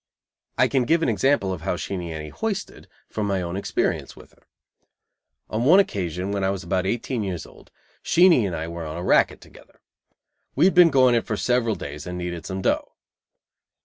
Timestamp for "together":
9.41-9.79